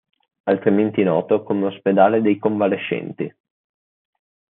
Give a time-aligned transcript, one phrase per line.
[0.45, 3.31] Altrimenti noto come Ospedale dei Convalescenti.